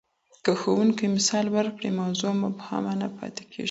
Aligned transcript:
که 0.43 0.51
ښوونکی 0.59 1.05
مثال 1.15 1.45
ورکړي، 1.57 1.89
موضوع 2.01 2.33
مبهمه 2.43 2.93
نه 3.01 3.07
پاتې 3.17 3.43
کېږي. 3.51 3.59